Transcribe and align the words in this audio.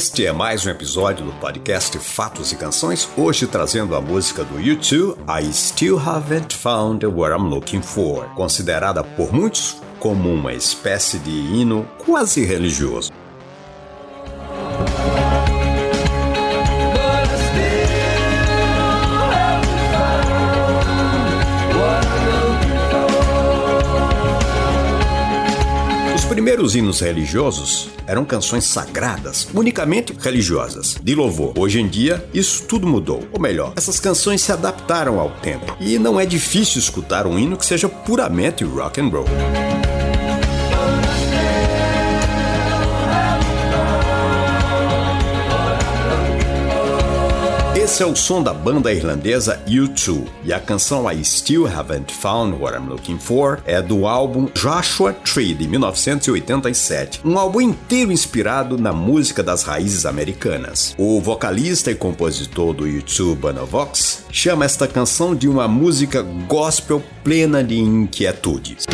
Este 0.00 0.24
é 0.24 0.32
mais 0.32 0.64
um 0.64 0.70
episódio 0.70 1.26
do 1.26 1.32
podcast 1.32 1.98
Fatos 1.98 2.52
e 2.52 2.56
Canções, 2.56 3.06
hoje 3.18 3.46
trazendo 3.46 3.94
a 3.94 4.00
música 4.00 4.42
do 4.42 4.54
U2, 4.54 5.14
I 5.28 5.52
Still 5.52 5.98
Haven't 5.98 6.56
Found 6.56 7.04
What 7.04 7.38
I'm 7.38 7.50
Looking 7.50 7.82
For, 7.82 8.24
considerada 8.34 9.04
por 9.04 9.30
muitos 9.30 9.76
como 9.98 10.32
uma 10.32 10.54
espécie 10.54 11.18
de 11.18 11.30
hino 11.30 11.86
quase 11.98 12.42
religioso. 12.46 13.12
Primeiros 26.40 26.74
hinos 26.74 27.00
religiosos 27.00 27.90
eram 28.06 28.24
canções 28.24 28.64
sagradas, 28.64 29.46
unicamente 29.52 30.16
religiosas, 30.18 30.96
de 31.02 31.14
louvor. 31.14 31.52
Hoje 31.54 31.78
em 31.78 31.86
dia, 31.86 32.26
isso 32.32 32.62
tudo 32.62 32.86
mudou. 32.86 33.28
Ou 33.30 33.38
melhor, 33.38 33.74
essas 33.76 34.00
canções 34.00 34.40
se 34.40 34.50
adaptaram 34.50 35.20
ao 35.20 35.28
tempo. 35.28 35.76
E 35.78 35.98
não 35.98 36.18
é 36.18 36.24
difícil 36.24 36.78
escutar 36.78 37.26
um 37.26 37.38
hino 37.38 37.58
que 37.58 37.66
seja 37.66 37.90
puramente 37.90 38.64
rock 38.64 39.02
and 39.02 39.08
roll. 39.08 39.26
Esse 47.90 48.04
é 48.04 48.06
o 48.06 48.14
som 48.14 48.40
da 48.40 48.54
banda 48.54 48.94
irlandesa 48.94 49.60
U2 49.66 50.24
e 50.44 50.52
a 50.52 50.60
canção 50.60 51.10
I 51.10 51.24
Still 51.24 51.66
Haven't 51.66 52.14
Found 52.14 52.56
What 52.62 52.78
I'm 52.78 52.88
Looking 52.88 53.18
For 53.18 53.58
é 53.66 53.82
do 53.82 54.06
álbum 54.06 54.46
Joshua 54.54 55.12
Tree 55.12 55.54
de 55.54 55.66
1987, 55.66 57.20
um 57.24 57.36
álbum 57.36 57.60
inteiro 57.60 58.12
inspirado 58.12 58.78
na 58.78 58.92
música 58.92 59.42
das 59.42 59.64
raízes 59.64 60.06
americanas. 60.06 60.94
O 60.96 61.20
vocalista 61.20 61.90
e 61.90 61.96
compositor 61.96 62.72
do 62.72 62.84
U2, 62.84 63.34
Bono 63.34 63.66
Vox, 63.66 64.22
chama 64.30 64.64
esta 64.64 64.86
canção 64.86 65.34
de 65.34 65.48
uma 65.48 65.66
música 65.66 66.22
gospel 66.22 67.02
plena 67.24 67.64
de 67.64 67.76
inquietudes. 67.76 68.86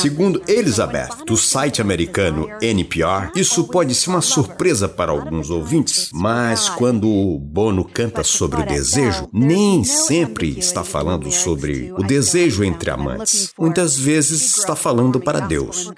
Segundo 0.00 0.42
Elizabeth, 0.48 1.10
do 1.26 1.36
site 1.36 1.82
americano 1.82 2.48
NPR, 2.62 3.30
isso 3.36 3.64
pode 3.64 3.94
ser 3.94 4.08
uma 4.08 4.22
surpresa 4.22 4.88
para 4.88 5.12
alguns 5.12 5.50
ouvintes, 5.50 6.10
mas 6.12 6.68
quando 6.70 7.06
o 7.06 7.38
Bono 7.38 7.84
canta 7.84 8.24
sobre 8.24 8.62
o 8.62 8.66
desejo, 8.66 9.28
nem 9.30 9.84
sempre 9.84 10.58
está 10.58 10.82
falando 10.82 11.30
sobre 11.30 11.92
o 11.98 12.02
desejo 12.02 12.64
entre 12.64 12.90
amantes. 12.90 13.52
Muitas 13.58 13.98
vezes 13.98 14.56
está 14.56 14.74
falando 14.74 15.20
para 15.20 15.40
Deus. 15.40 15.90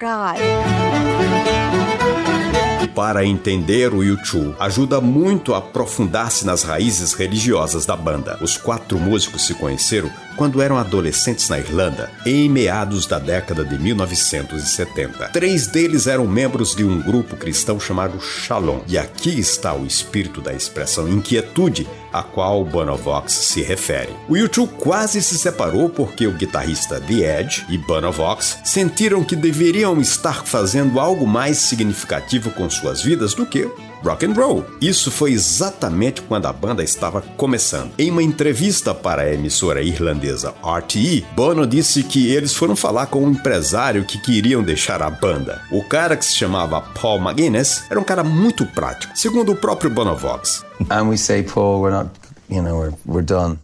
Para 2.95 3.25
entender 3.25 3.91
o 3.91 3.99
U2, 3.99 4.55
ajuda 4.59 5.01
muito 5.01 5.55
a 5.55 5.57
aprofundar-se 5.57 6.45
nas 6.45 6.61
raízes 6.61 7.13
religiosas 7.13 7.87
da 7.87 7.95
banda. 7.95 8.37
Os 8.39 8.55
quatro 8.55 8.99
músicos 8.99 9.47
se 9.47 9.55
conheceram 9.55 10.11
quando 10.35 10.61
eram 10.61 10.77
adolescentes 10.77 11.49
na 11.49 11.59
Irlanda, 11.59 12.09
em 12.25 12.49
meados 12.49 13.05
da 13.05 13.19
década 13.19 13.63
de 13.63 13.77
1970. 13.77 15.29
Três 15.29 15.67
deles 15.67 16.07
eram 16.07 16.27
membros 16.27 16.75
de 16.75 16.83
um 16.83 17.01
grupo 17.01 17.35
cristão 17.35 17.79
chamado 17.79 18.19
Shalom, 18.19 18.79
e 18.87 18.97
aqui 18.97 19.39
está 19.39 19.73
o 19.73 19.85
espírito 19.85 20.41
da 20.41 20.53
expressão 20.53 21.07
inquietude 21.07 21.87
a 22.11 22.21
qual 22.21 22.63
Bonovox 22.63 23.33
se 23.33 23.61
refere. 23.63 24.13
O 24.29 24.33
U2 24.33 24.69
quase 24.77 25.21
se 25.21 25.37
separou 25.37 25.89
porque 25.89 26.27
o 26.27 26.33
guitarrista 26.33 27.01
The 27.01 27.41
Edge 27.41 27.65
e 27.69 27.77
Bonovox 27.77 28.59
sentiram 28.63 29.23
que 29.23 29.35
deveriam 29.35 29.99
estar 29.99 30.45
fazendo 30.45 30.99
algo 30.99 31.25
mais 31.25 31.57
significativo 31.57 32.51
com 32.51 32.69
suas 32.69 33.01
vidas 33.01 33.33
do 33.33 33.45
que 33.45 33.67
rock 34.03 34.25
and 34.25 34.33
roll. 34.33 34.65
Isso 34.81 35.09
foi 35.09 35.31
exatamente 35.31 36.21
quando 36.21 36.45
a 36.45 36.53
banda 36.53 36.83
estava 36.83 37.21
começando. 37.37 37.91
Em 37.97 38.11
uma 38.11 38.21
entrevista 38.21 38.93
para 38.93 39.23
a 39.23 39.33
emissora 39.33 39.81
irlandesa 39.81 40.53
RTE, 40.63 41.25
Bono 41.35 41.65
disse 41.65 42.03
que 42.03 42.31
eles 42.31 42.53
foram 42.53 42.75
falar 42.75 43.07
com 43.07 43.23
um 43.23 43.31
empresário 43.31 44.05
que 44.05 44.19
queriam 44.19 44.61
deixar 44.61 45.01
a 45.01 45.09
banda. 45.09 45.61
O 45.71 45.83
cara 45.83 46.17
que 46.17 46.25
se 46.25 46.35
chamava 46.35 46.81
Paul 46.81 47.19
McGuinness 47.19 47.83
era 47.89 47.99
um 47.99 48.03
cara 48.03 48.23
muito 48.23 48.65
prático, 48.65 49.17
segundo 49.17 49.51
o 49.51 49.55
próprio 49.55 49.89
Bonovox. 49.89 50.63
And 50.89 51.09
we 51.09 51.17
say, 51.17 51.43
Paul, 51.43 51.81
we're 51.81 51.95
not, 51.95 52.09
you 52.49 52.61
know, 52.61 52.77
we're, 52.79 52.93
we're 53.05 53.25
done. 53.25 53.57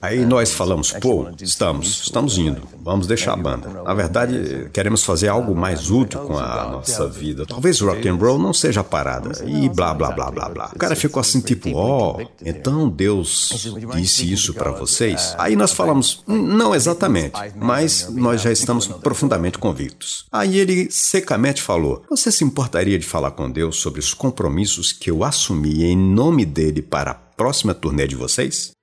Aí 0.00 0.24
nós 0.24 0.52
falamos, 0.52 0.92
pô, 0.92 1.26
estamos, 1.40 2.02
estamos 2.04 2.38
indo, 2.38 2.62
vamos 2.80 3.06
deixar 3.06 3.32
a 3.32 3.36
banda. 3.36 3.68
Na 3.82 3.94
verdade, 3.94 4.68
queremos 4.72 5.02
fazer 5.02 5.28
algo 5.28 5.54
mais 5.54 5.90
útil 5.90 6.20
com 6.20 6.38
a 6.38 6.70
nossa 6.70 7.08
vida. 7.08 7.46
Talvez 7.46 7.80
rock 7.80 8.06
and 8.08 8.16
roll 8.16 8.38
não 8.38 8.52
seja 8.52 8.80
a 8.80 8.84
parada. 8.84 9.44
E 9.44 9.68
blá 9.68 9.94
blá 9.94 10.10
blá 10.10 10.30
blá 10.30 10.48
blá. 10.48 10.70
O 10.74 10.78
cara 10.78 10.94
ficou 10.94 11.20
assim 11.20 11.40
tipo, 11.40 11.70
ó, 11.74 12.18
oh, 12.18 12.26
então 12.44 12.88
Deus 12.88 13.66
disse 13.94 14.30
isso 14.30 14.54
para 14.54 14.70
vocês? 14.70 15.34
Aí 15.38 15.56
nós 15.56 15.72
falamos, 15.72 16.22
não 16.26 16.74
exatamente, 16.74 17.34
mas 17.56 18.08
nós 18.10 18.42
já 18.42 18.52
estamos 18.52 18.86
profundamente 18.86 19.58
convictos. 19.58 20.26
Aí 20.30 20.58
ele 20.58 20.90
secamente 20.90 21.62
falou: 21.62 22.04
Você 22.10 22.30
se 22.30 22.44
importaria 22.44 22.98
de 22.98 23.06
falar 23.06 23.30
com 23.32 23.50
Deus 23.50 23.76
sobre 23.76 24.00
os 24.00 24.12
compromissos 24.12 24.92
que 24.92 25.10
eu 25.10 25.24
assumi 25.24 25.84
em 25.84 25.96
nome 25.96 26.44
dele 26.44 26.82
para 26.82 27.10
a 27.12 27.14
próxima 27.14 27.74
turnê 27.74 28.06
de 28.06 28.14
vocês? 28.14 28.75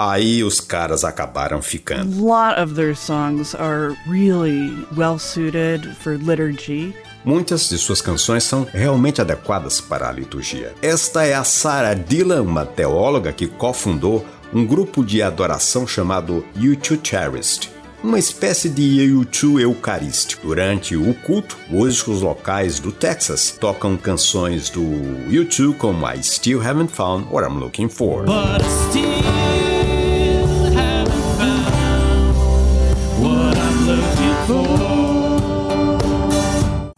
Aí 0.00 0.44
os 0.44 0.60
caras 0.60 1.02
acabaram 1.02 1.60
ficando. 1.60 2.24
A 2.24 2.52
lot 2.52 2.60
of 2.62 2.76
their 2.76 2.94
songs 2.94 3.52
are 3.52 3.96
really 4.06 4.86
well 4.96 5.18
suited 5.18 5.92
for 5.96 6.16
liturgy. 6.16 6.94
Muitas 7.24 7.68
de 7.68 7.76
suas 7.78 8.00
canções 8.00 8.44
são 8.44 8.64
realmente 8.72 9.20
adequadas 9.20 9.80
para 9.80 10.08
a 10.08 10.12
liturgia. 10.12 10.72
Esta 10.80 11.24
é 11.24 11.34
a 11.34 11.42
Sarah 11.42 11.94
Dillon, 11.94 12.44
uma 12.44 12.64
teóloga 12.64 13.32
que 13.32 13.48
cofundou 13.48 14.24
um 14.54 14.64
grupo 14.64 15.04
de 15.04 15.20
adoração 15.20 15.84
chamado 15.84 16.44
U2 16.56 17.00
Charist, 17.02 17.68
uma 18.00 18.20
espécie 18.20 18.68
de 18.68 19.00
U2 19.00 19.62
eucarístico. 19.62 20.46
Durante 20.46 20.94
o 20.96 21.12
culto, 21.12 21.56
músicos 21.68 22.22
locais 22.22 22.78
do 22.78 22.92
Texas 22.92 23.50
tocam 23.58 23.96
canções 23.96 24.70
do 24.70 24.80
U2 24.80 25.76
como 25.76 26.08
I 26.08 26.22
Still 26.22 26.62
Haven't 26.62 26.92
Found 26.92 27.26
What 27.32 27.48
I'm 27.48 27.58
Looking 27.58 27.88
For. 27.88 28.26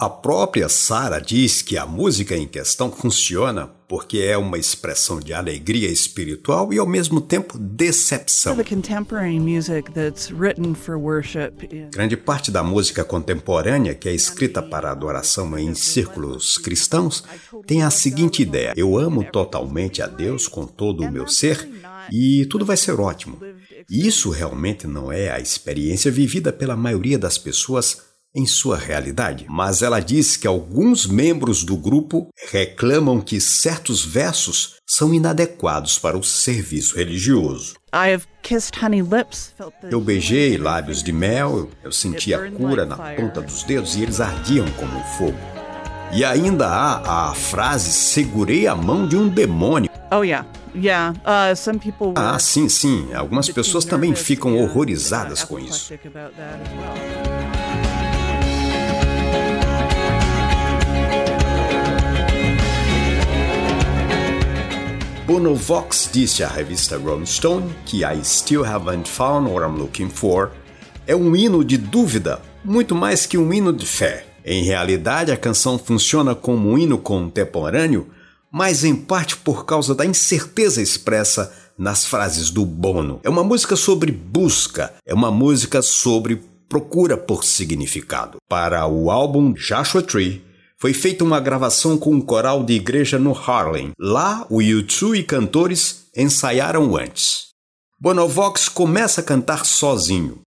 A 0.00 0.08
própria 0.08 0.66
Sara 0.66 1.20
diz 1.20 1.60
que 1.60 1.76
a 1.76 1.84
música 1.84 2.34
em 2.34 2.48
questão 2.48 2.90
funciona 2.90 3.70
porque 3.86 4.20
é 4.20 4.34
uma 4.34 4.56
expressão 4.56 5.20
de 5.20 5.34
alegria 5.34 5.90
espiritual 5.90 6.72
e 6.72 6.78
ao 6.78 6.86
mesmo 6.86 7.20
tempo 7.20 7.58
decepção. 7.58 8.56
Grande 11.92 12.16
parte 12.16 12.50
da 12.50 12.62
música 12.62 13.04
contemporânea 13.04 13.94
que 13.94 14.08
é 14.08 14.14
escrita 14.14 14.62
para 14.62 14.90
adoração 14.90 15.58
em 15.58 15.74
círculos 15.74 16.56
cristãos 16.56 17.22
tem 17.66 17.82
a 17.82 17.90
seguinte 17.90 18.40
ideia: 18.40 18.72
eu 18.74 18.96
amo 18.96 19.22
totalmente 19.22 20.00
a 20.00 20.06
Deus 20.06 20.48
com 20.48 20.64
todo 20.66 21.04
o 21.04 21.12
meu 21.12 21.28
ser 21.28 21.68
e 22.10 22.46
tudo 22.46 22.64
vai 22.64 22.78
ser 22.78 22.98
ótimo. 22.98 23.38
E 23.90 24.06
isso 24.06 24.30
realmente 24.30 24.86
não 24.86 25.12
é 25.12 25.30
a 25.30 25.40
experiência 25.40 26.10
vivida 26.10 26.50
pela 26.50 26.74
maioria 26.74 27.18
das 27.18 27.36
pessoas 27.36 28.08
em 28.34 28.46
sua 28.46 28.76
realidade, 28.76 29.46
mas 29.48 29.82
ela 29.82 30.00
diz 30.00 30.36
que 30.36 30.46
alguns 30.46 31.06
membros 31.06 31.64
do 31.64 31.76
grupo 31.76 32.28
reclamam 32.50 33.20
que 33.20 33.40
certos 33.40 34.04
versos 34.04 34.76
são 34.86 35.12
inadequados 35.12 35.98
para 35.98 36.16
o 36.16 36.22
serviço 36.22 36.96
religioso. 36.96 37.74
Eu 39.90 40.00
beijei 40.00 40.56
lábios 40.56 41.02
de 41.02 41.12
mel, 41.12 41.68
eu 41.82 41.90
senti 41.92 42.32
a 42.32 42.50
cura 42.50 42.84
na 42.84 42.96
ponta 43.14 43.40
dos 43.40 43.62
dedos 43.64 43.96
e 43.96 44.02
eles 44.02 44.20
ardiam 44.20 44.66
como 44.72 45.02
fogo. 45.18 45.38
E 46.12 46.24
ainda 46.24 46.66
há 46.66 47.30
a 47.30 47.34
frase 47.34 47.92
segurei 47.92 48.66
a 48.66 48.74
mão 48.74 49.06
de 49.06 49.16
um 49.16 49.28
demônio. 49.28 49.90
Oh 50.12 50.22
yeah. 50.22 50.46
Yeah, 50.74 51.14
uh, 51.24 51.56
some 51.56 51.80
people 51.80 52.12
ah, 52.14 52.38
sim, 52.38 52.68
sim. 52.68 53.12
Algumas 53.12 53.48
pessoas 53.48 53.84
também 53.84 54.14
ficam 54.14 54.56
horrorizadas 54.56 55.42
com 55.42 55.58
isso. 55.58 55.92
Bono 65.30 65.54
Vox 65.54 66.10
disse 66.12 66.42
à 66.42 66.48
revista 66.48 66.98
Rolling 66.98 67.24
Stone 67.24 67.72
que 67.86 67.98
I 68.04 68.18
Still 68.24 68.64
Haven't 68.64 69.08
Found 69.08 69.48
What 69.48 69.64
I'm 69.64 69.78
Looking 69.78 70.10
For 70.10 70.50
é 71.06 71.14
um 71.14 71.36
hino 71.36 71.64
de 71.64 71.76
dúvida 71.76 72.42
muito 72.64 72.96
mais 72.96 73.26
que 73.26 73.38
um 73.38 73.52
hino 73.52 73.72
de 73.72 73.86
fé. 73.86 74.26
Em 74.44 74.64
realidade, 74.64 75.30
a 75.30 75.36
canção 75.36 75.78
funciona 75.78 76.34
como 76.34 76.68
um 76.68 76.76
hino 76.76 76.98
contemporâneo, 76.98 78.08
mas 78.50 78.82
em 78.82 78.96
parte 78.96 79.36
por 79.36 79.64
causa 79.64 79.94
da 79.94 80.04
incerteza 80.04 80.82
expressa 80.82 81.54
nas 81.78 82.04
frases 82.04 82.50
do 82.50 82.66
Bono. 82.66 83.20
É 83.22 83.30
uma 83.30 83.44
música 83.44 83.76
sobre 83.76 84.10
busca, 84.10 84.92
é 85.06 85.14
uma 85.14 85.30
música 85.30 85.80
sobre 85.80 86.42
procura 86.68 87.16
por 87.16 87.44
significado. 87.44 88.38
Para 88.48 88.84
o 88.84 89.12
álbum 89.12 89.52
Joshua 89.52 90.02
Tree, 90.02 90.42
foi 90.80 90.94
feita 90.94 91.22
uma 91.22 91.38
gravação 91.38 91.98
com 91.98 92.14
um 92.14 92.22
coral 92.22 92.64
de 92.64 92.72
igreja 92.72 93.18
no 93.18 93.36
Harlem. 93.36 93.90
Lá, 94.00 94.46
o 94.48 94.60
U2 94.60 95.18
e 95.18 95.22
cantores 95.22 96.06
ensaiaram 96.16 96.96
antes. 96.96 97.48
Bonovox 98.00 98.66
começa 98.66 99.20
a 99.20 99.24
cantar 99.24 99.66
sozinho. 99.66 100.40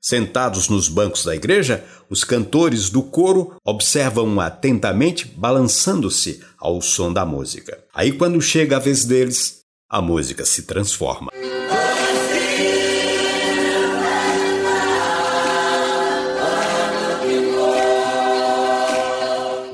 Sentados 0.00 0.70
nos 0.70 0.88
bancos 0.88 1.24
da 1.24 1.36
igreja, 1.36 1.84
os 2.08 2.24
cantores 2.24 2.88
do 2.88 3.02
coro 3.02 3.56
observam 3.62 4.40
atentamente, 4.40 5.26
balançando-se 5.26 6.40
ao 6.58 6.80
som 6.80 7.12
da 7.12 7.26
música. 7.26 7.78
Aí, 7.94 8.12
quando 8.12 8.40
chega 8.40 8.76
a 8.76 8.80
vez 8.80 9.04
deles, 9.04 9.61
a 9.92 10.00
música 10.00 10.46
se 10.46 10.62
transforma. 10.62 11.30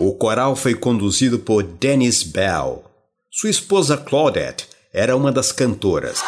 O 0.01 0.15
coral 0.15 0.57
foi 0.57 0.75
conduzido 0.75 1.39
por 1.39 1.63
Dennis 1.63 2.25
Bell. 2.25 2.83
Sua 3.31 3.49
esposa 3.49 3.97
Claudette 3.97 4.67
era 4.93 5.17
uma 5.17 5.31
das 5.31 5.53
cantoras. 5.53 6.21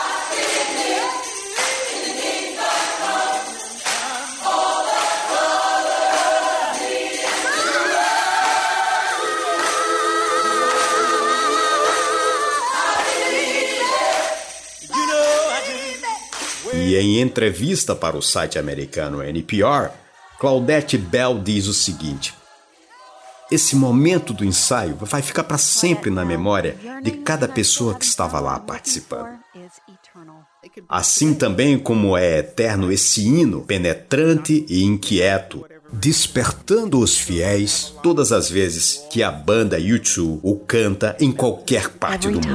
Entrevista 17.31 17.95
para 17.95 18.17
o 18.17 18.23
site 18.23 18.59
americano 18.59 19.23
NPR, 19.23 19.91
Claudette 20.39 20.99
Bell 20.99 21.39
diz 21.39 21.69
o 21.69 21.73
seguinte: 21.73 22.35
Esse 23.51 23.77
momento 23.77 24.35
do 24.35 24.45
ensaio 24.45 24.97
vai 25.01 25.23
ficar 25.23 25.45
para 25.45 25.59
sempre 25.59 26.11
na 26.11 26.25
memória 26.25 26.77
de 27.03 27.13
cada 27.13 27.47
pessoa 27.47 27.95
que 27.95 28.05
estava 28.05 28.41
lá 28.41 28.59
participando. 28.59 29.39
Assim 30.89 31.35
também 31.35 31.79
como 31.79 32.17
é 32.17 32.39
eterno 32.39 32.91
esse 32.91 33.23
hino 33.23 33.63
penetrante 33.63 34.67
e 34.69 34.83
inquieto, 34.83 35.65
despertando 35.93 36.99
os 36.99 37.17
fiéis 37.17 37.95
todas 38.03 38.33
as 38.33 38.51
vezes 38.51 39.07
que 39.11 39.23
a 39.23 39.31
banda 39.31 39.79
U2 39.79 40.41
o 40.43 40.59
canta 40.59 41.17
em 41.21 41.31
qualquer 41.31 41.91
parte 41.91 42.29
do 42.29 42.35
mundo. 42.35 42.49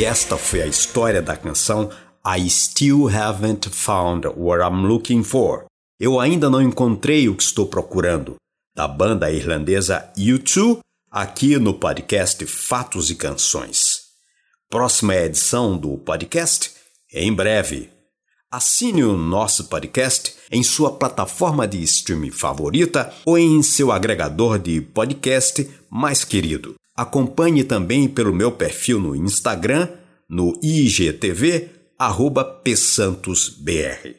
E 0.00 0.04
esta 0.06 0.38
foi 0.38 0.62
a 0.62 0.66
história 0.66 1.20
da 1.20 1.36
canção 1.36 1.90
I 2.26 2.48
Still 2.48 3.06
Haven't 3.06 3.68
Found 3.68 4.28
What 4.28 4.62
I'm 4.62 4.86
Looking 4.86 5.22
For. 5.22 5.66
Eu 6.00 6.18
ainda 6.18 6.48
não 6.48 6.62
encontrei 6.62 7.28
o 7.28 7.36
que 7.36 7.42
estou 7.42 7.66
procurando. 7.66 8.36
Da 8.74 8.88
banda 8.88 9.30
irlandesa 9.30 10.10
U2, 10.16 10.78
aqui 11.10 11.58
no 11.58 11.74
podcast 11.74 12.46
Fatos 12.46 13.10
e 13.10 13.14
Canções. 13.14 14.04
Próxima 14.70 15.14
edição 15.16 15.76
do 15.76 15.98
podcast 15.98 16.70
em 17.12 17.30
breve. 17.30 17.90
Assine 18.50 19.04
o 19.04 19.18
nosso 19.18 19.64
podcast 19.64 20.34
em 20.50 20.62
sua 20.62 20.92
plataforma 20.92 21.68
de 21.68 21.82
streaming 21.82 22.30
favorita 22.30 23.12
ou 23.26 23.36
em 23.36 23.62
seu 23.62 23.92
agregador 23.92 24.58
de 24.58 24.80
podcast 24.80 25.68
mais 25.90 26.24
querido. 26.24 26.79
Acompanhe 27.00 27.64
também 27.64 28.06
pelo 28.06 28.30
meu 28.30 28.52
perfil 28.52 29.00
no 29.00 29.16
Instagram, 29.16 29.88
no 30.28 30.52
IGTV, 30.62 31.70
PSantosBR. 32.62 34.16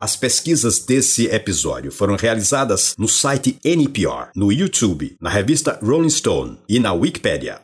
As 0.00 0.14
pesquisas 0.14 0.78
desse 0.78 1.26
episódio 1.26 1.90
foram 1.90 2.14
realizadas 2.14 2.94
no 2.96 3.08
site 3.08 3.58
NPR, 3.64 4.30
no 4.36 4.52
YouTube, 4.52 5.16
na 5.20 5.28
revista 5.28 5.76
Rolling 5.82 6.08
Stone 6.08 6.56
e 6.68 6.78
na 6.78 6.92
Wikipedia. 6.92 7.62